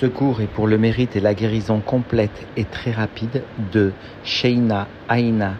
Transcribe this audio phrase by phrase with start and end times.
[0.00, 3.92] Ce cours est pour le mérite et la guérison complète et très rapide de
[4.24, 5.54] Sheina Aina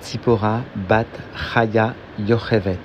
[0.00, 2.78] Tzipora Bat Chaya Yochevet.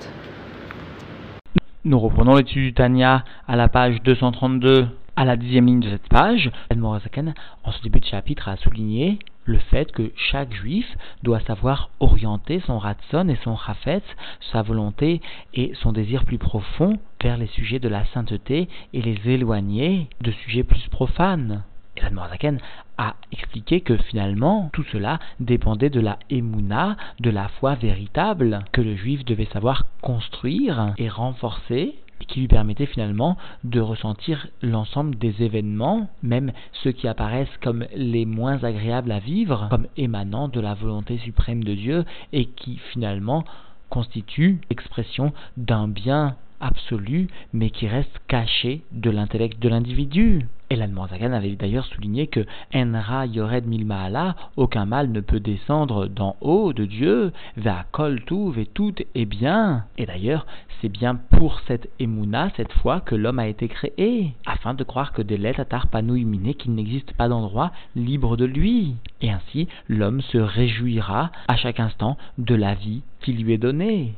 [1.85, 4.87] Nous reprenons l'étude du Tanya à la page 232,
[5.19, 6.49] à la dixième ligne de cette page.
[6.73, 7.33] Morazaken,
[7.65, 10.87] en ce début de chapitre, a souligné le fait que chaque juif
[11.23, 14.05] doit savoir orienter son ratson et son chafetz,
[14.53, 15.19] sa volonté
[15.53, 20.31] et son désir plus profond vers les sujets de la sainteté et les éloigner de
[20.31, 21.63] sujets plus profanes.
[21.97, 22.59] Et l'Admorazaken
[22.97, 28.79] a expliqué que finalement tout cela dépendait de la émouna, de la foi véritable que
[28.79, 31.95] le juif devait savoir construire et renforcer
[32.27, 36.51] qui lui permettait finalement de ressentir l'ensemble des événements, même
[36.83, 41.63] ceux qui apparaissent comme les moins agréables à vivre, comme émanant de la volonté suprême
[41.63, 43.43] de Dieu et qui finalement
[43.89, 50.45] constituent l'expression d'un bien absolu, mais qui reste caché de l'intellect de l'individu.
[50.71, 56.35] Et l'Admorazagan avait d'ailleurs souligné que Enra Yored Milmaala, aucun mal ne peut descendre d'en
[56.41, 58.21] haut de Dieu, va kol
[58.59, 59.85] et tout est bien.
[59.97, 60.45] Et d'ailleurs,
[60.79, 65.11] c'est bien pour cette émouna, cette foi, que l'homme a été créé, afin de croire
[65.11, 65.65] que des lettres à
[66.53, 68.95] qu'il n'existe pas d'endroit libre de lui.
[69.21, 74.13] Et ainsi, l'homme se réjouira à chaque instant de la vie qui lui est donnée.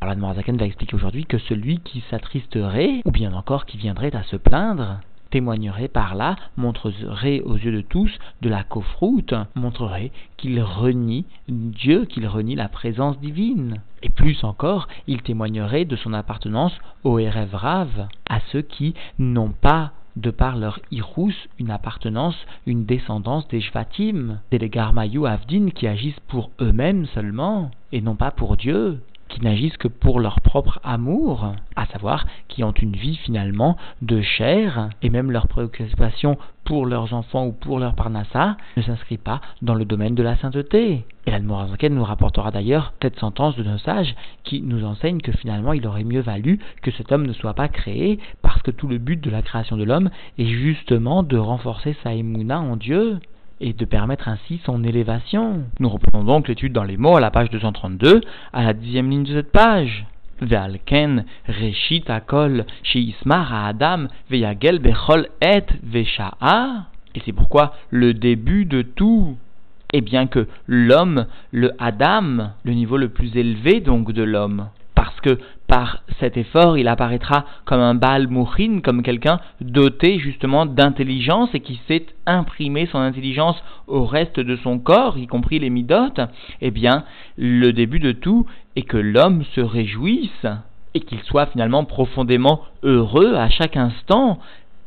[0.00, 0.20] Alors la
[0.56, 5.00] va expliquer aujourd'hui que celui qui s'attristerait, ou bien encore qui viendrait à se plaindre,
[5.30, 8.10] témoignerait par là, montrerait aux yeux de tous
[8.42, 13.80] de la coffroute, montrerait qu'il renie Dieu, qu'il renie la présence divine.
[14.02, 17.18] Et plus encore, il témoignerait de son appartenance au
[17.52, 22.36] Rav, à ceux qui n'ont pas de par leur irous, une appartenance,
[22.66, 28.30] une descendance des Shvatim, des Garmayou Avdin qui agissent pour eux-mêmes seulement, et non pas
[28.30, 33.16] pour Dieu qui n'agissent que pour leur propre amour, à savoir qui ont une vie
[33.16, 38.82] finalement de chair, et même leur préoccupation pour leurs enfants ou pour leur parnassa ne
[38.82, 41.04] s'inscrit pas dans le domaine de la sainteté.
[41.26, 44.14] Et l'Admorazanken nous rapportera d'ailleurs cette sentence de nos sages
[44.44, 47.68] qui nous enseigne que finalement il aurait mieux valu que cet homme ne soit pas
[47.68, 51.96] créé parce que tout le but de la création de l'homme est justement de renforcer
[52.02, 53.18] sa émouna en Dieu
[53.60, 55.64] et de permettre ainsi son élévation.
[55.78, 58.20] Nous reprenons donc l'étude dans les mots à la page 232,
[58.52, 60.06] à la dixième ligne de cette page.
[60.40, 62.64] Ve'alken reshit akol
[63.20, 66.86] adam ve'yagel bechol et ve'sha'a.
[67.14, 69.36] Et c'est pourquoi le début de tout
[69.92, 74.68] est bien que l'homme, le Adam, le niveau le plus élevé donc de l'homme,
[75.00, 80.66] parce que par cet effort, il apparaîtra comme un Baal Mouchin, comme quelqu'un doté justement
[80.66, 83.56] d'intelligence et qui sait imprimer son intelligence
[83.86, 86.20] au reste de son corps, y compris les midotes,
[86.60, 87.04] eh bien,
[87.38, 88.44] le début de tout
[88.76, 90.46] est que l'homme se réjouisse
[90.92, 94.38] et qu'il soit finalement profondément heureux à chaque instant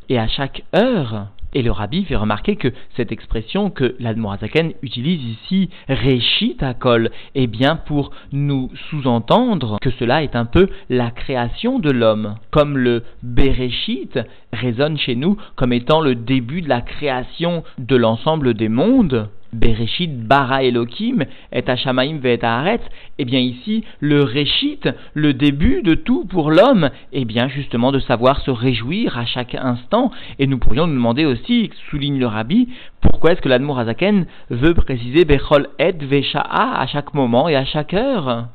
[0.09, 1.29] et à chaque heure.
[1.53, 7.47] Et le rabbi fait remarquer que cette expression que l'Admorazaken utilise ici, Réchit Akol, est
[7.47, 12.36] bien pour nous sous-entendre que cela est un peu la création de l'homme.
[12.52, 14.19] Comme le Bereshit
[14.52, 20.28] résonne chez nous comme étant le début de la création de l'ensemble des mondes, Bereshit
[20.28, 22.80] bara Elohim et Hashamaim ve et
[23.19, 24.80] eh bien ici, le Réchit,
[25.14, 29.56] le début de tout pour l'homme, eh bien justement de savoir se réjouir à chaque
[29.56, 30.12] instant.
[30.40, 32.69] Et nous pourrions nous demander aussi, souligne le Rabbi,
[33.02, 37.66] pourquoi est-ce que l'Admour Azaken veut préciser Bechol et Vesha'a à chaque moment et à
[37.66, 38.47] chaque heure?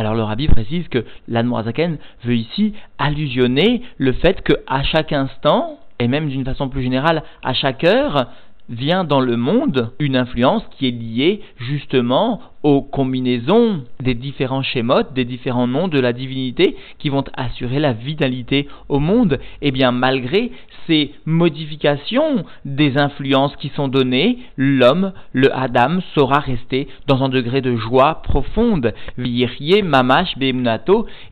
[0.00, 5.78] Alors le rabbi précise que l'Admorazaken veut ici allusionner le fait que à chaque instant,
[5.98, 8.28] et même d'une façon plus générale à chaque heure,
[8.70, 15.12] vient dans le monde une influence qui est liée justement aux combinaisons des différents schémotes,
[15.14, 19.38] des différents noms de la divinité qui vont assurer la vitalité au monde.
[19.62, 20.52] Et eh bien malgré
[20.86, 27.60] ces modifications des influences qui sont données, l'homme, le Adam, saura rester dans un degré
[27.60, 28.94] de joie profonde.
[29.16, 30.34] mamash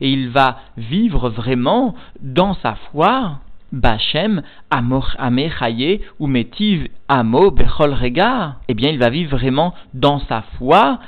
[0.01, 3.39] et il va vivre vraiment dans sa foi
[3.71, 5.49] Bachem, Amor Ame
[6.19, 10.99] ou Metiv Amo Bechol Rega, eh bien il va vivre vraiment dans sa foi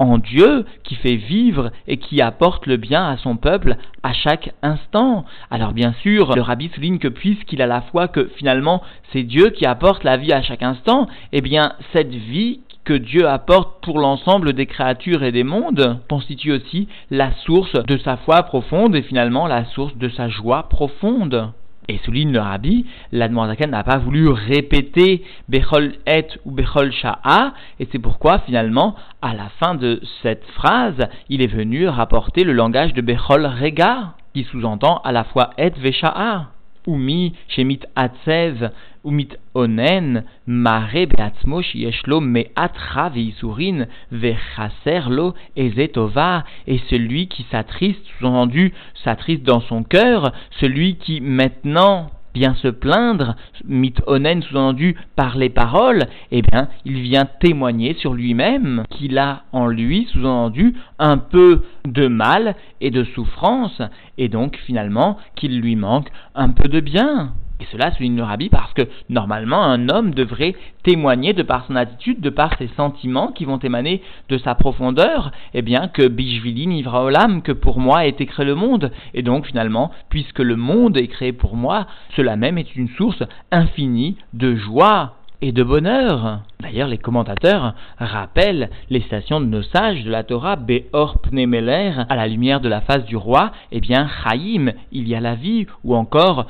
[0.00, 4.52] en Dieu qui fait vivre et qui apporte le bien à son peuple à chaque
[4.62, 5.26] instant.
[5.50, 9.50] Alors bien sûr, le rabbi souligne que puisqu'il a la foi que finalement c'est Dieu
[9.50, 13.98] qui apporte la vie à chaque instant, eh bien cette vie que Dieu apporte pour
[13.98, 19.02] l'ensemble des créatures et des mondes constitue aussi la source de sa foi profonde et
[19.02, 21.52] finalement la source de sa joie profonde.
[21.90, 27.88] Et souligne le rabbi, l'Admorazaken n'a pas voulu répéter Bechol et ou Bechol Sha'a, et
[27.90, 32.94] c'est pourquoi finalement, à la fin de cette phrase, il est venu rapporter le langage
[32.94, 36.50] de Bechol Rega, qui sous-entend à la fois et Vesha'a.
[36.86, 38.70] Umi, Shemit Atsev,
[39.04, 48.72] Umit Onen, Mare Beatzmo, Shieshlo, Meatra Veisurin, Vechaserlo, Ezetova, et celui qui s'attriste, sous-entendu,
[49.04, 55.48] s'attriste dans son cœur, celui qui maintenant bien se plaindre, mit onen sous-entendu par les
[55.48, 61.62] paroles, eh bien, il vient témoigner sur lui-même qu'il a en lui, sous-entendu, un peu
[61.86, 63.82] de mal et de souffrance,
[64.18, 67.32] et donc finalement qu'il lui manque un peu de bien.
[67.60, 71.76] Et cela souligne le rabbi parce que normalement un homme devrait témoigner de par son
[71.76, 76.66] attitude, de par ses sentiments qui vont émaner de sa profondeur, eh bien que Bishvili
[76.66, 78.90] Nivra Olam, que pour moi est créé le monde.
[79.14, 81.86] Et donc finalement, puisque le monde est créé pour moi,
[82.16, 86.40] cela même est une source infinie de joie et de bonheur.
[86.60, 92.16] D'ailleurs, les commentateurs rappellent les stations de nos sages de la Torah, Beor Pnemeler, à
[92.16, 95.66] la lumière de la face du roi, eh bien, Chaim, il y a la vie,
[95.84, 96.46] ou encore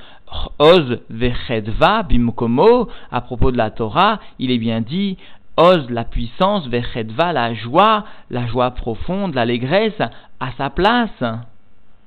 [0.58, 5.16] Oz Vechedva Bimkomo, à propos de la Torah, il est bien dit
[5.56, 10.00] Oz la puissance, Vechedva la joie, la joie profonde, l'allégresse,
[10.40, 11.22] à sa place.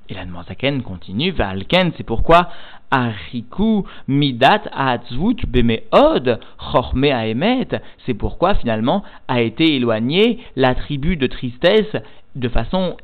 [0.08, 2.48] Et la Zaken continue, Valken, c'est pourquoi
[2.90, 7.68] Ariku Midat Atzvut Bemeod Chorme Aemet,
[8.04, 11.96] c'est pourquoi finalement a été éloigné l'attribut de tristesse
[12.36, 12.96] de façon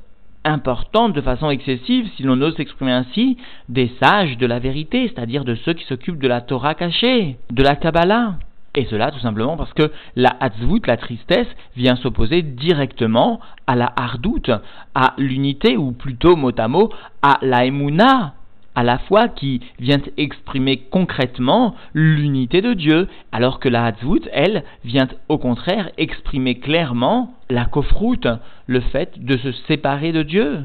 [0.45, 3.37] importante, de façon excessive, si l'on ose s'exprimer ainsi,
[3.69, 7.63] des sages de la vérité, c'est-à-dire de ceux qui s'occupent de la Torah cachée, de
[7.63, 8.37] la Kabbalah.
[8.77, 13.93] Et cela tout simplement parce que la hatzvut, la tristesse, vient s'opposer directement à la
[13.97, 14.51] hardout,
[14.95, 16.91] à l'unité, ou plutôt mot à mot,
[17.23, 18.35] à la emuna,
[18.77, 24.63] à la foi qui vient exprimer concrètement l'unité de Dieu, alors que la hatzvut, elle,
[24.85, 28.29] vient au contraire exprimer clairement la kofrout,
[28.67, 30.61] le fait de se séparer de Dieu.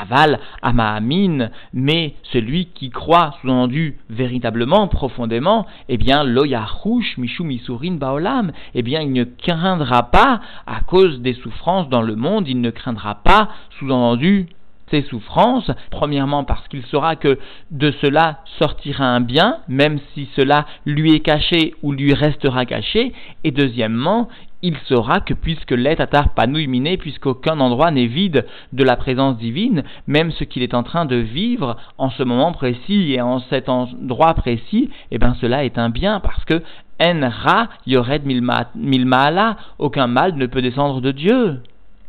[0.00, 8.52] Aval, Amaamin, mais celui qui croit, sous-entendu véritablement, profondément, eh bien, loyahush, mishu misurin baolam,
[8.74, 12.70] eh bien, il ne craindra pas, à cause des souffrances dans le monde, il ne
[12.70, 13.48] craindra pas,
[13.78, 14.48] sous-entendu,
[14.90, 17.38] ses souffrances, premièrement parce qu'il saura que
[17.70, 23.12] de cela sortira un bien, même si cela lui est caché ou lui restera caché,
[23.44, 24.28] et deuxièmement,
[24.62, 29.84] il saura que puisque l'être atar panouiminé, puisqu'aucun endroit n'est vide de la présence divine,
[30.06, 33.68] même ce qu'il est en train de vivre en ce moment précis et en cet
[33.68, 36.62] endroit précis, eh bien cela est un bien parce que
[37.00, 38.24] en ra yored
[38.74, 41.60] milmaala, aucun mal ne peut descendre de Dieu.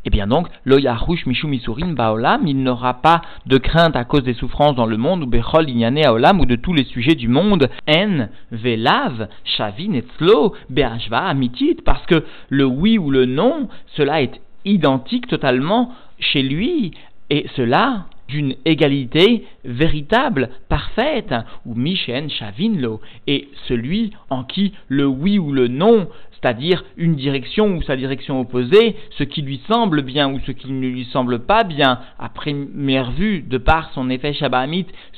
[0.06, 4.24] Eh bien donc, lo yahush mishum isurin baolam, il n'aura pas de crainte à cause
[4.24, 7.28] des souffrances dans le monde, ou bechol inyane aolam, ou de tous les sujets du
[7.28, 13.68] monde, en, velav, shavin etzlo, be'ashva amitit, parce que le oui ou le non,
[13.98, 16.92] cela est identique totalement chez lui,
[17.30, 21.34] et cela d'une égalité véritable, parfaite,
[21.66, 26.08] ou Mishen Shavinlo, et celui en qui le oui ou le non
[26.42, 30.72] c'est-à-dire une direction ou sa direction opposée, ce qui lui semble bien ou ce qui
[30.72, 34.70] ne lui semble pas bien, à première vue, de par son effet Shabbat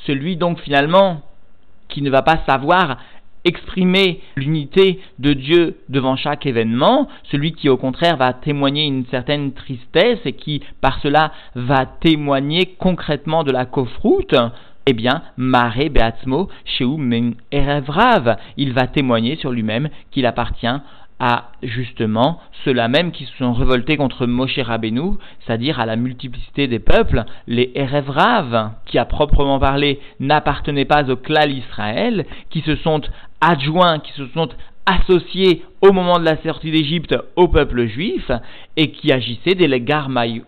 [0.06, 1.22] celui donc finalement
[1.88, 2.98] qui ne va pas savoir
[3.44, 9.52] exprimer l'unité de Dieu devant chaque événement, celui qui au contraire va témoigner une certaine
[9.52, 14.34] tristesse et qui par cela va témoigner concrètement de la kofroute,
[14.86, 16.48] eh bien, Mare Beatzmo,
[16.80, 20.66] Men Erevrav, il va témoigner sur lui-même qu'il appartient
[21.24, 26.66] à justement ceux-là même qui se sont révoltés contre Moshe Rabbeinu, c'est-à-dire à la multiplicité
[26.66, 32.74] des peuples, les Erevrav, qui à proprement parler n'appartenaient pas au clan Israël, qui se
[32.74, 33.02] sont
[33.40, 34.48] adjoints, qui se sont
[34.84, 38.32] associés au moment de la sortie d'Égypte au peuple juif,
[38.76, 39.68] et qui agissaient des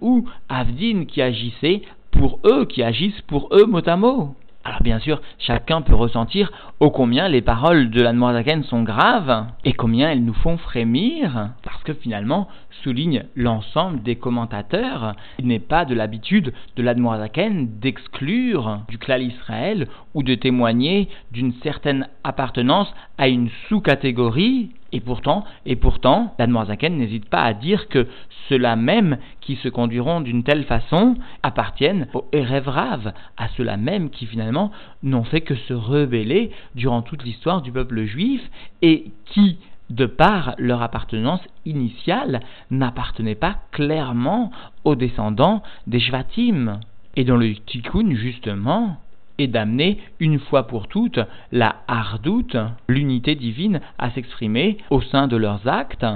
[0.01, 4.35] ou Avdin, qui agissaient pour eux, qui agissent pour eux mot à mot.
[4.67, 9.75] Alors bien sûr, chacun peut ressentir ô combien les paroles de l'Admorazaken sont graves et
[9.75, 12.49] combien elles nous font frémir, parce que finalement,
[12.83, 19.87] souligne l'ensemble des commentateurs, il n'est pas de l'habitude de l'Admorazaken d'exclure du clan Israël
[20.15, 27.29] ou de témoigner d'une certaine appartenance à une sous-catégorie et pourtant, et pourtant, l'Admorazaken n'hésite
[27.29, 28.07] pas à dire que
[28.49, 34.27] ceux-là même qui se conduiront d'une telle façon appartiennent aux Erevrav, à ceux-là même qui
[34.27, 34.71] finalement
[35.03, 38.41] n'ont fait que se rebeller durant toute l'histoire du peuple juif
[38.83, 39.59] et qui,
[39.91, 42.39] de par leur appartenance initiale,
[42.71, 44.53] n'appartenaient pas clairement
[44.85, 46.79] aux descendants des Shvatim.
[47.17, 48.99] Et dans le Tikkun, justement,
[49.39, 51.21] et d'amener une fois pour toutes
[51.53, 52.57] la hardoute,
[52.89, 56.07] l'unité divine, à s'exprimer au sein de leurs actes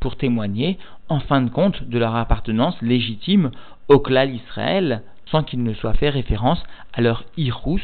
[0.00, 3.50] pour témoigner en fin de compte de leur appartenance légitime
[3.88, 6.62] au clan Israël sans qu'il ne soit fait référence
[6.92, 7.80] à leur irous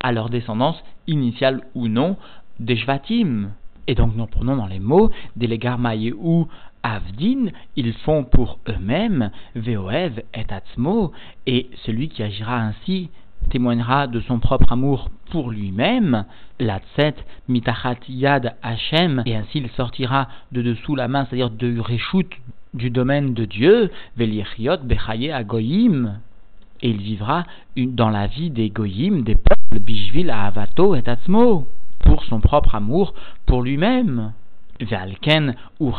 [0.00, 2.16] à leur descendance initiale ou non
[2.60, 3.50] des Shvatim.
[3.86, 5.58] Et donc nous prenons dans les mots des
[6.18, 6.48] ou
[6.82, 11.10] Avdin, ils font pour eux-mêmes Veoev et Atzmo,
[11.46, 13.10] et celui qui agira ainsi
[13.50, 16.24] témoignera de son propre amour pour lui-même,
[16.60, 17.14] la tset
[17.48, 22.28] mitachat yad Hashem, et ainsi il sortira de dessous la main, c'est-à-dire de Réchout
[22.74, 26.20] du domaine de Dieu, velichiot bechaye agoyim,
[26.82, 27.44] et il vivra
[27.76, 31.66] dans la vie des goyim, des peuples, bishvil avato et atzmo,
[32.00, 33.14] pour son propre amour
[33.46, 34.32] pour lui-même.
[35.80, 35.90] Ou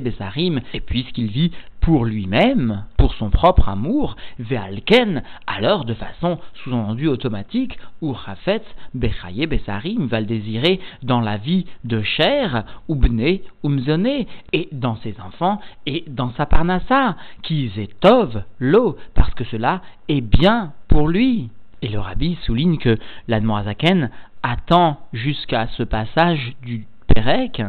[0.00, 7.08] Besarim, et puisqu'il vit pour lui-même, pour son propre amour, Vealken, alors de façon sous-entendue
[7.08, 8.14] automatique, ou
[8.94, 14.68] Bechaye Besarim va le désirer dans la vie de chair, ou Bne, ou Mzone, et
[14.72, 20.72] dans ses enfants, et dans sa parnassa, qui tov l'eau, parce que cela est bien
[20.88, 21.50] pour lui.
[21.82, 22.96] Et le rabbi souligne que
[23.28, 24.10] l'Admoazaken
[24.42, 26.86] attend jusqu'à ce passage du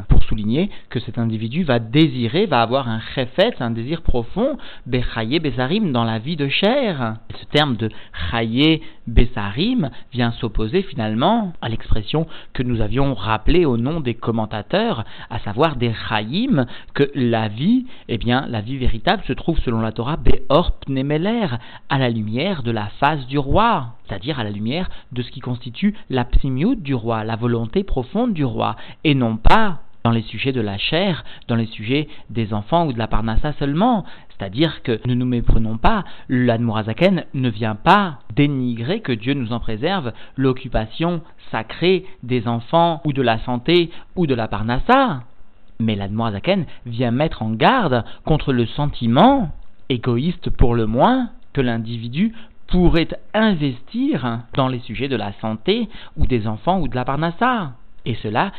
[0.10, 5.40] pour souligner que cet individu va désirer, va avoir un chefet, un désir profond, bechaye
[5.40, 7.16] besarim, dans la vie de chair.
[7.40, 7.90] Ce terme de
[8.32, 15.06] chaye besarim vient s'opposer finalement à l'expression que nous avions rappelée au nom des commentateurs,
[15.30, 19.80] à savoir des chayim, que la vie, eh bien, la vie véritable se trouve selon
[19.80, 21.48] la Torah beor pnemeler,
[21.90, 25.40] à la lumière de la face du roi c'est-à-dire à la lumière de ce qui
[25.40, 30.22] constitue la psimiut du roi, la volonté profonde du roi, et non pas dans les
[30.22, 34.06] sujets de la chair, dans les sujets des enfants ou de la parnassa seulement.
[34.30, 39.60] C'est-à-dire que ne nous méprenons pas, l'Admorazaken ne vient pas dénigrer, que Dieu nous en
[39.60, 45.24] préserve, l'occupation sacrée des enfants ou de la santé ou de la parnassa.
[45.80, 49.50] Mais l'Admorazaken vient mettre en garde contre le sentiment,
[49.90, 52.34] égoïste pour le moins, que l'individu
[52.68, 57.74] pourrait investir dans les sujets de la santé ou des enfants ou de la parnassa.
[58.06, 58.52] Et cela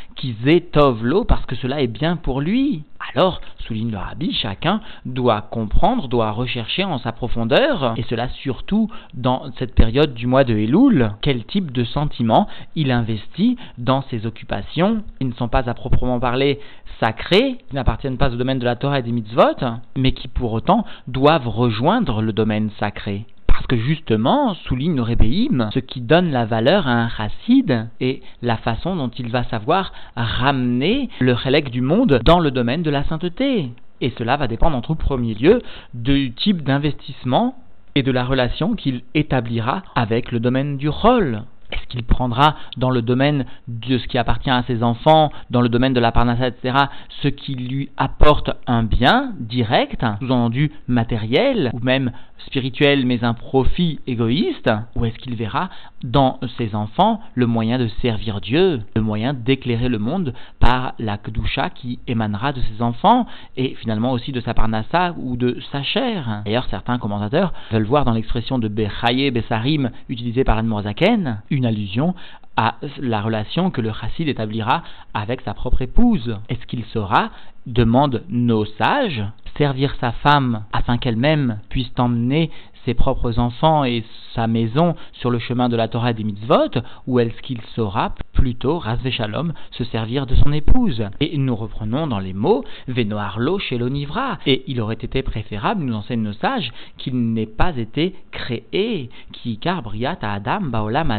[1.03, 2.83] l'eau parce que cela est bien pour lui.
[3.15, 8.91] Alors, souligne le rabbi, chacun doit comprendre, doit rechercher en sa profondeur, et cela surtout
[9.15, 14.27] dans cette période du mois de Elul, quel type de sentiments il investit dans ses
[14.27, 16.59] occupations, qui ne sont pas à proprement parler
[16.99, 19.65] sacrées, qui n'appartiennent pas au domaine de la Torah et des mitzvot,
[19.97, 23.27] mais qui pour autant doivent rejoindre le domaine sacré.
[23.57, 28.59] Parce que justement, souligne Rébéim, ce qui donne la valeur à un chassid est la
[28.59, 33.03] façon dont il va savoir ramener le relègue du monde dans le domaine de la
[33.05, 33.71] sainteté.
[34.03, 35.63] Et cela va dépendre en tout premier lieu
[35.95, 37.55] du type d'investissement
[37.95, 41.43] et de la relation qu'il établira avec le domaine du rôle.
[41.73, 45.69] Est-ce qu'il prendra dans le domaine de ce qui appartient à ses enfants, dans le
[45.69, 46.77] domaine de la parnassa, etc.,
[47.23, 52.13] ce qui lui apporte un bien direct, sous-entendu matériel, ou même
[52.47, 55.71] spirituel, mais un profit égoïste Ou est-ce qu'il verra
[56.03, 61.19] dans ses enfants le moyen de servir Dieu, le moyen d'éclairer le monde par la
[61.19, 63.27] Kedusha qui émanera de ses enfants,
[63.57, 68.05] et finalement aussi de sa parnassa ou de sa chair D'ailleurs, certains commentateurs veulent voir
[68.05, 72.15] dans l'expression de Bechaye Besarim utilisée par Anne une allusion
[72.57, 74.83] à la relation que le chassid établira
[75.15, 76.39] avec sa propre épouse.
[76.49, 77.31] Est-ce qu'il saura,
[77.67, 79.23] demande nos sages,
[79.59, 82.51] servir sa femme afin qu'elle-même puisse emmener
[82.87, 86.81] ses propres enfants et sa maison sur le chemin de la Torah et des mitzvot,
[87.07, 91.03] ou est-ce qu'il saura plutôt, rasvé shalom, se servir de son épouse?
[91.21, 95.95] Et nous reprenons dans les mots Venoarlo chez l'onivra, et il aurait été préférable, nous
[95.95, 101.13] enseignent nos sages, qu'il n'ait pas été créé, qui car briat à Adam, baolam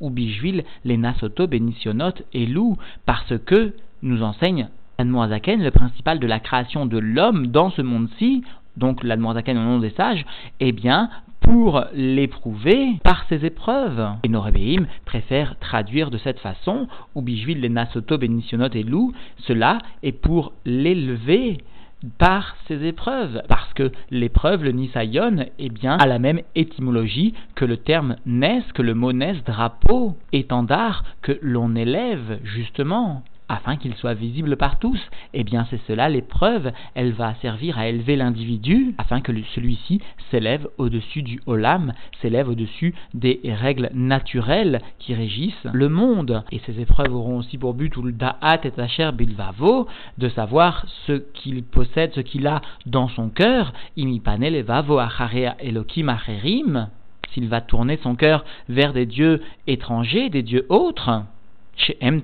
[0.00, 1.46] ou bijvil les nasoto
[2.32, 2.76] et lou,
[3.06, 3.72] parce que,
[4.02, 8.42] nous enseigne le principal de la création de l'homme dans ce monde-ci,
[8.76, 10.24] donc l'Admoazaken au nom des sages,
[10.60, 11.10] eh bien,
[11.40, 14.08] pour l'éprouver par ses épreuves.
[14.22, 19.12] Et Norébéim préfère traduire de cette façon, ou bijvil les nasoto benisionot et lou,
[19.46, 21.58] cela est pour l'élever
[22.18, 27.64] par ses épreuves, parce que l'épreuve, le nisayon, eh bien, a la même étymologie que
[27.64, 33.94] le terme nes, que le mot nes, drapeau, étendard, que l'on élève, justement afin qu'il
[33.94, 35.00] soit visible par tous.
[35.32, 36.72] Eh bien, c'est cela l'épreuve.
[36.94, 42.94] Elle va servir à élever l'individu afin que celui-ci s'élève au-dessus du olam, s'élève au-dessus
[43.12, 46.44] des règles naturelles qui régissent le monde.
[46.52, 49.86] Et ces épreuves auront aussi pour but, ou le da'at et asher bilvavo,
[50.18, 53.72] de savoir ce qu'il possède, ce qu'il a dans son cœur.
[53.96, 56.88] Imipane levavo acharea elokim acherim.
[57.32, 61.24] S'il va tourner son cœur vers des dieux étrangers, des dieux autres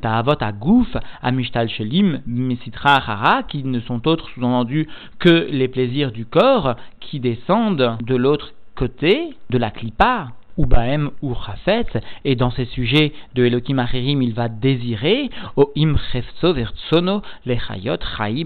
[0.00, 0.88] Ta'avot agouf
[1.22, 4.88] amishtal shelim mesitra hara, qui ne sont autres sous-entendus
[5.18, 10.28] que les plaisirs du corps qui descendent de l'autre côté de la clipa.
[10.56, 11.86] Ou Baem ou Chafet,
[12.24, 17.98] et dans ces sujets de Elohim Acherim, il va désirer, o im chefso vertsono lechayot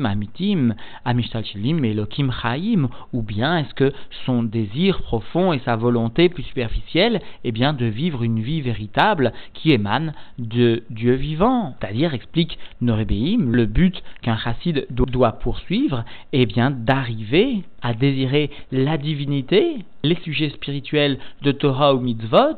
[0.04, 2.30] amitim, amishtal shilim Elohim
[3.12, 3.92] ou bien est-ce que
[4.26, 9.32] son désir profond et sa volonté plus superficielle, est bien, de vivre une vie véritable
[9.52, 11.75] qui émane de Dieu vivant.
[11.80, 18.96] C'est-à-dire, explique Norébeim, le but qu'un chassid doit poursuivre, est bien d'arriver à désirer la
[18.96, 22.56] divinité, les sujets spirituels de Torah ou mitzvot,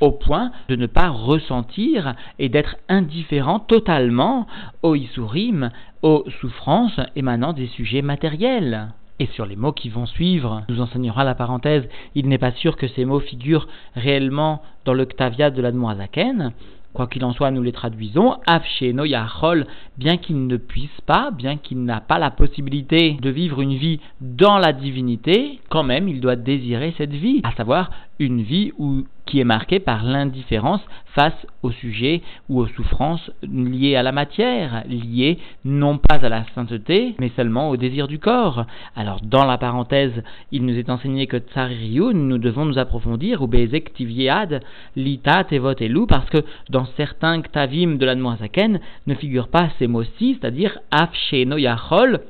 [0.00, 4.46] au point de ne pas ressentir et d'être indifférent totalement
[4.82, 5.70] aux isurim,
[6.02, 8.88] aux souffrances émanant des sujets matériels.
[9.20, 12.76] Et sur les mots qui vont suivre, nous enseignera la parenthèse, il n'est pas sûr
[12.76, 16.52] que ces mots figurent réellement dans le Ktavia de l'Admoazaken,
[16.94, 18.36] Quoi qu'il en soit, nous les traduisons.
[18.46, 19.66] Afsheno Yachol,
[19.98, 23.98] bien qu'il ne puisse pas, bien qu'il n'a pas la possibilité de vivre une vie
[24.20, 28.72] dans la divinité, quand même il doit désirer cette vie, à savoir une vie
[29.26, 30.82] qui est marqué par l'indifférence
[31.14, 36.44] face au sujet ou aux souffrances liées à la matière, liées non pas à la
[36.54, 38.66] sainteté, mais seulement au désir du corps.
[38.96, 43.46] Alors, dans la parenthèse, il nous est enseigné que Tsaririun, nous devons nous approfondir, ou
[43.46, 44.62] Bezek Tiviad,
[44.96, 49.86] Lita, Tevot et Lou, parce que dans certains Ktavim de la ne figurent pas ces
[49.86, 52.20] mots-ci, c'est-à-dire Af Yachol,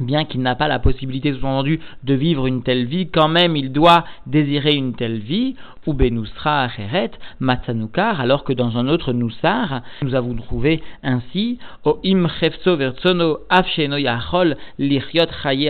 [0.00, 3.72] bien qu'il n'a pas la possibilité, sous-entendu, de vivre une telle vie, quand même il
[3.72, 5.54] doit désirer une telle vie,
[5.86, 11.98] ou benusra acheret, matsanukar, alors que dans un autre nusar, nous avons trouvé ainsi, o
[12.04, 13.96] im chefso vertsono afsheno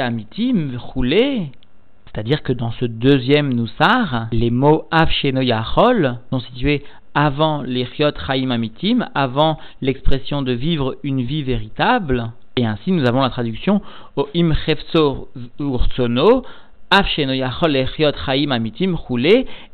[0.01, 1.53] amitim roulé.
[2.07, 5.41] C'est-à-dire que dans ce deuxième nusar, les mots afsheno
[6.31, 6.83] sont situés
[7.15, 13.31] avant Chaim Amitim, avant l'expression de vivre une vie véritable, et ainsi, nous avons la
[13.31, 13.81] traduction
[14.17, 14.53] au im
[15.59, 16.45] urtsono,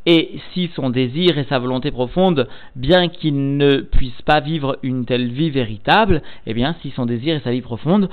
[0.05, 2.47] et si son désir et sa volonté profonde,
[2.77, 7.35] bien qu'il ne puisse pas vivre une telle vie véritable, eh bien, si son désir
[7.35, 8.09] et sa vie profonde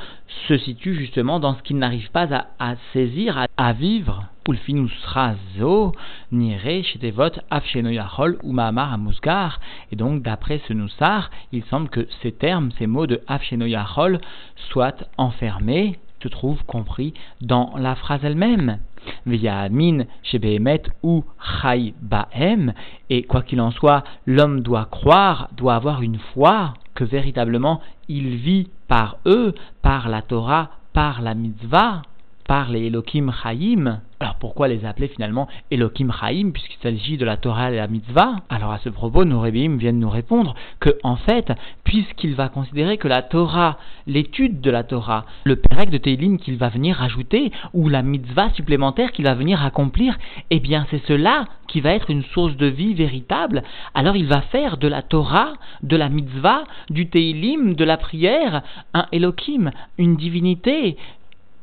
[0.48, 4.24] se situent justement dans ce qu'il n'arrive pas à, saisir, à, vivre.
[9.92, 14.20] Et donc, d'après ce Noussar, il semble que ces termes, ces mots de afshenoyachol
[14.56, 18.78] soient enfermés se trouve compris dans la phrase elle-même.
[20.22, 21.24] Shebehemet ou
[22.02, 22.72] bahem.
[23.10, 28.36] Et quoi qu'il en soit, l'homme doit croire, doit avoir une foi que véritablement il
[28.36, 32.02] vit par eux, par la Torah, par la mitzvah
[32.46, 34.00] par les Elohim Chaim.
[34.18, 38.36] Alors pourquoi les appeler finalement Elohim Chaim puisqu'il s'agit de la Torah et la Mitzvah?
[38.48, 41.52] Alors à ce propos, nos Rébéim viennent nous répondre que en fait,
[41.84, 43.76] puisqu'il va considérer que la Torah,
[44.06, 48.48] l'étude de la Torah, le Pérec de Teilim qu'il va venir ajouter ou la Mitzvah
[48.54, 50.16] supplémentaire qu'il va venir accomplir,
[50.48, 53.64] eh bien c'est cela qui va être une source de vie véritable.
[53.94, 55.52] Alors il va faire de la Torah,
[55.82, 58.62] de la Mitzvah, du Teilim, de la prière,
[58.94, 60.96] un Elohim, une divinité,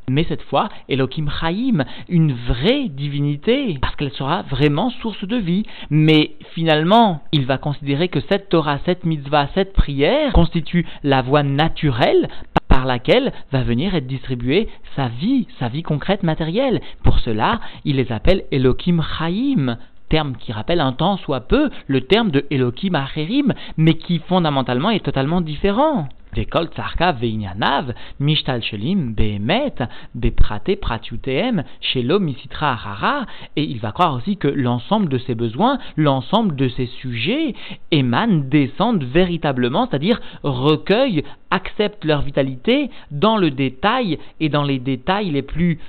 [0.10, 5.64] mais cette fois Elohim Chaim, une vraie divinité, parce qu'elle sera vraiment source de vie.
[5.90, 11.44] Mais finalement, il va considérer que cette Torah, cette mitzvah, cette prière constitue la voie
[11.44, 12.28] naturelle
[12.68, 16.82] par laquelle va venir être distribuée sa vie, sa vie concrète matérielle.
[17.04, 19.78] Pour cela, il les appelle Elohim Chaim,
[20.10, 24.90] terme qui rappelle un temps soit peu le terme de Elohim Acherim, mais qui fondamentalement
[24.90, 26.08] est totalement différent.
[26.36, 29.84] Vekol tsarka veinyanav, mishtal shelim, behemet,
[30.16, 35.80] beprate pratiuteem, shelo misitra harara, et il va croire aussi que l'ensemble de ses besoins,
[35.98, 37.56] l'ensemble de ses sujets
[37.92, 45.32] émanent, descendent véritablement, c'est-à-dire recueillent, acceptent leur vitalité dans le détail et dans les détails
[45.32, 45.80] les plus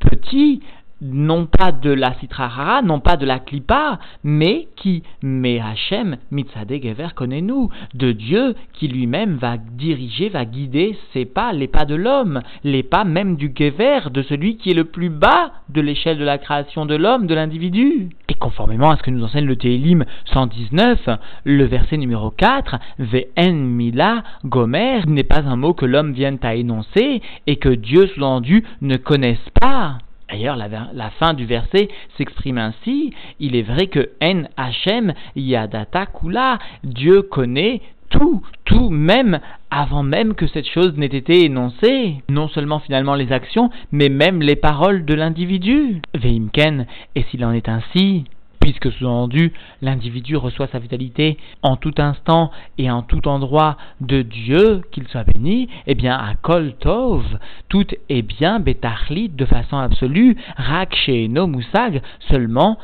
[0.00, 0.60] petits
[1.04, 6.80] non pas de la citrahara, non pas de la klipa, mais qui, mais Hachem, mitzadeh
[6.82, 11.94] gever, connaît-nous, de Dieu qui lui-même va diriger, va guider ses pas, les pas de
[11.94, 16.18] l'homme, les pas même du gever, de celui qui est le plus bas de l'échelle
[16.18, 18.10] de la création de l'homme, de l'individu.
[18.28, 21.08] Et conformément à ce que nous enseigne le Télim 119,
[21.44, 26.54] le verset numéro 4, Ve'en mila gomer, n'est pas un mot que l'homme vienne à
[26.54, 29.98] énoncer et que Dieu sous-entendu ne connaisse pas.
[30.30, 33.12] D'ailleurs, la, fin du verset s'exprime ainsi.
[33.40, 40.34] Il est vrai que En Hachem Yadata Kula, Dieu connaît tout, tout même avant même
[40.34, 42.22] que cette chose n'ait été énoncée.
[42.28, 46.00] Non seulement finalement les actions, mais même les paroles de l'individu.
[46.14, 48.24] Veimken, et s'il en est ainsi,
[48.64, 54.80] puisque sous-entendu, l'individu reçoit sa vitalité en tout instant et en tout endroit de Dieu,
[54.90, 57.26] qu'il soit béni, eh bien, à Kol Tov,
[57.68, 62.00] tout est bien, Betachlit, de façon absolue, Rak no Musag,
[62.30, 62.78] seulement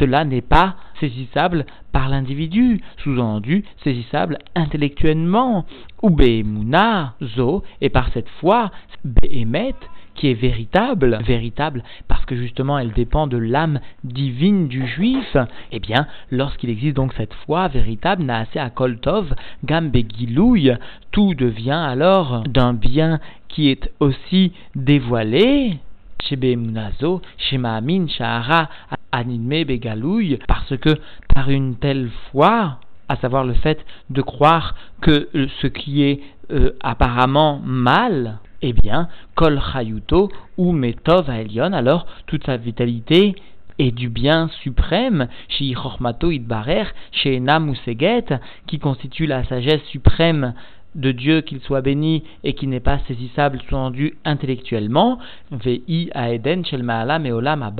[0.00, 5.64] cela n'est pas saisissable par l'individu, sous-entendu saisissable intellectuellement,
[6.02, 8.72] ou Behemuna, Zo, et par cette foi,
[9.04, 9.76] Behemet,
[10.14, 15.36] qui est véritable, véritable parce que justement elle dépend de l'âme divine du juif,
[15.72, 19.96] eh bien, lorsqu'il existe donc cette foi véritable, Naase Akoltov, Gambe
[21.12, 25.78] tout devient alors d'un bien qui est aussi dévoilé,
[26.32, 28.68] Munazo, Shemaamin, Shahara,
[29.12, 30.90] Begalouille, parce que
[31.34, 35.28] par une telle foi, à savoir le fait de croire que
[35.60, 36.20] ce qui est
[36.52, 43.34] euh, apparemment mal, eh bien, Kol Chayuto ou Metov Elion, alors toute sa vitalité
[43.78, 48.26] est du bien suprême, chez Chormato Idbarer, chez Namuseget,
[48.66, 50.54] qui constitue la sagesse suprême
[50.94, 55.18] de Dieu qu'il soit béni et qui n'est pas saisissable sous-entendu intellectuellement,
[55.50, 57.70] VI à Eden, Shel Ma'alam et Olam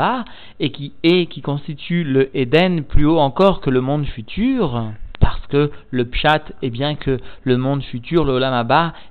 [0.61, 5.47] et qui est, qui constitue le Eden plus haut encore que le monde futur parce
[5.49, 8.53] que le pshat est bien que le monde futur, le Olam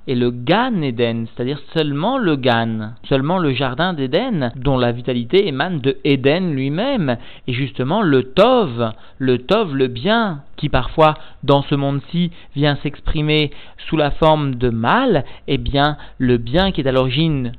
[0.07, 5.47] est le Gan Eden, c'est-à-dire seulement le Gan, seulement le jardin d'Éden, dont la vitalité
[5.47, 7.17] émane de Eden lui-même,
[7.47, 13.51] et justement le Tov, le Tov, le bien, qui parfois dans ce monde-ci vient s'exprimer
[13.87, 17.53] sous la forme de mal, eh bien le bien qui est à l'origine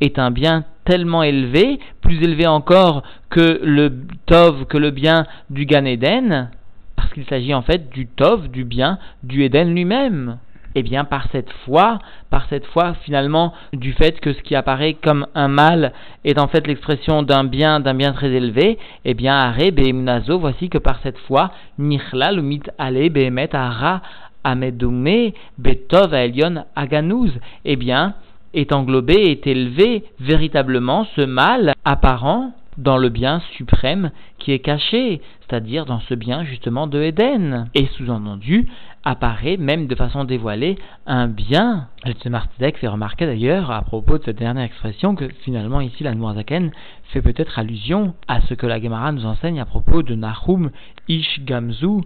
[0.00, 3.92] est un bien tellement élevé, plus élevé encore que le
[4.26, 6.50] Tov, que le bien du Gan Eden,
[6.98, 10.38] parce qu'il s'agit en fait du Tov, du bien, du Eden lui-même.
[10.74, 14.94] Eh bien par cette foi, par cette foi finalement du fait que ce qui apparaît
[14.94, 15.92] comme un mal
[16.24, 20.68] est en fait l'expression d'un bien, d'un bien très élevé, eh bien Are Be'emnazo, voici
[20.68, 24.02] que par cette foi, Nichla mit Ale Be'emet Ara
[24.42, 27.30] Amedume Betov Aelion Aganouz,
[27.64, 28.14] eh bien
[28.54, 35.20] est englobé, est élevé véritablement ce mal apparent dans le bien suprême qui est caché,
[35.40, 37.68] c'est-à-dire dans ce bien justement de Éden.
[37.74, 38.68] Et sous-entendu,
[39.04, 41.88] apparaît même de façon dévoilée un bien.
[42.04, 46.70] Le fait remarquer d'ailleurs à propos de cette dernière expression que finalement ici la Noirzaken
[47.10, 50.70] fait peut-être allusion à ce que la Gemara nous enseigne à propos de Nahum
[51.08, 52.02] Ish Gamzu,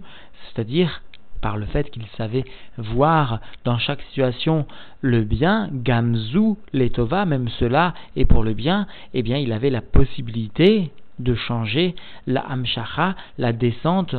[0.47, 1.01] c'est-à-dire
[1.43, 2.45] par le fait qu'il savait
[2.77, 4.65] voir dans chaque situation
[5.01, 9.81] le bien, gamzu, letova, même cela, et pour le bien, eh bien, il avait la
[9.81, 11.95] possibilité de changer
[12.27, 14.15] la hamshacha, la descente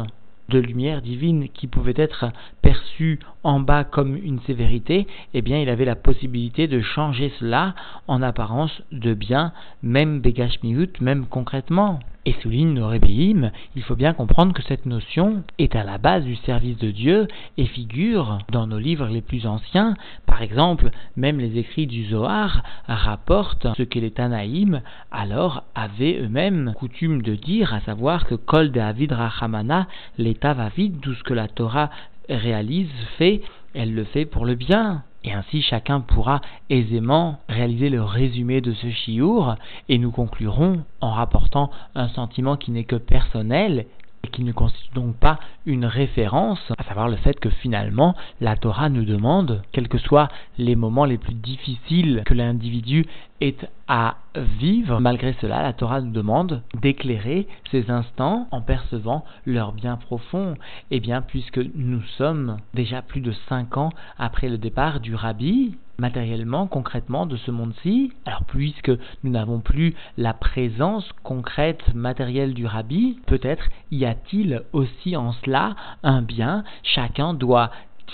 [0.51, 2.27] de lumière divine qui pouvait être
[2.61, 7.75] perçue en bas comme une sévérité, eh bien il avait la possibilité de changer cela
[8.07, 11.99] en apparence de bien, même Begashmiut, même concrètement.
[12.27, 16.25] Et souligne le Rébéim, il faut bien comprendre que cette notion est à la base
[16.25, 19.95] du service de Dieu et figure dans nos livres les plus anciens.
[20.25, 24.81] Par exemple, même les écrits du Zohar rapportent ce que les Tanaïm
[25.13, 30.71] alors avaient eux-mêmes coutume de dire, à savoir que Kol de Avid Rachamana, l'état va
[30.71, 31.91] vide, tout ce que la Torah
[32.31, 33.43] réalise, fait,
[33.75, 35.03] elle le fait pour le bien.
[35.25, 39.55] Et ainsi chacun pourra aisément réaliser le résumé de ce chiour
[39.89, 43.87] et nous conclurons en rapportant un sentiment qui n'est que personnel
[44.25, 48.57] et qui ne constitue donc pas une référence, à savoir le fait que finalement la
[48.57, 53.07] Torah nous demande, quels que soient les moments les plus difficiles que l'individu
[53.41, 53.57] ait
[53.89, 54.17] à
[54.59, 60.55] vivre, malgré cela la Torah nous demande d'éclairer ces instants en percevant leur bien profond.
[60.91, 65.77] Eh bien puisque nous sommes déjà plus de cinq ans après le départ du rabbi,
[65.99, 68.13] matériellement, concrètement de ce monde-ci.
[68.27, 75.17] Alors puisque nous n'avons plus la présence concrète, matérielle du rabbi, peut-être y a-t-il aussi
[75.17, 77.71] en cela un bien, chacun doit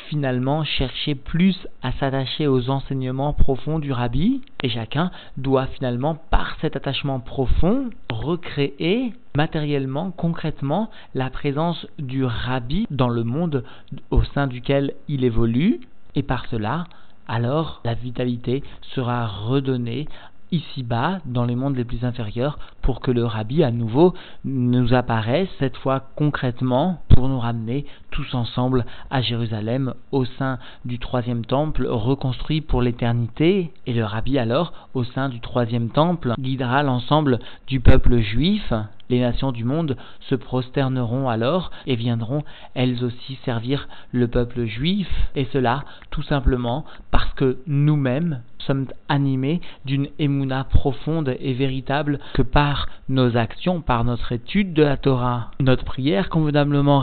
[0.08, 4.42] finalement chercher plus à s'attacher aux enseignements profonds du rabbi.
[4.62, 12.86] Et chacun doit finalement par cet attachement profond recréer matériellement, concrètement la présence du rabbi
[12.90, 13.64] dans le monde
[14.10, 15.80] au sein duquel il évolue.
[16.14, 16.86] Et par cela
[17.30, 18.64] alors la vitalité
[18.94, 20.08] sera redonnée
[20.52, 24.14] ici-bas, dans les mondes les plus inférieurs, pour que le rabbi à nouveau
[24.44, 30.98] nous apparaisse, cette fois concrètement, pour nous ramener tous ensemble à Jérusalem, au sein du
[30.98, 33.72] troisième temple, reconstruit pour l'éternité.
[33.86, 38.72] Et le rabbi alors, au sein du troisième temple, guidera l'ensemble du peuple juif,
[39.10, 42.42] les nations du monde se prosterneront alors et viendront
[42.74, 49.60] elles aussi servir le peuple juif, et cela tout simplement parce que nous-mêmes sommes animés
[49.84, 55.50] d'une émouna profonde et véritable que par nos actions, par notre étude de la Torah,
[55.60, 57.00] notre prière convenablement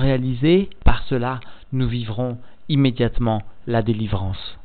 [0.84, 1.40] par cela
[1.72, 2.38] nous vivrons
[2.70, 4.58] immédiatement la délivrance.